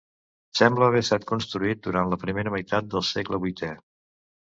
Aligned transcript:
Sembla 0.59 0.85
haver 0.85 1.01
estat 1.05 1.27
construït 1.31 1.83
durant 1.87 2.09
la 2.13 2.19
primera 2.23 2.53
meitat 2.55 2.87
del 2.95 3.05
segle 3.11 3.41
vuitè. 3.45 3.71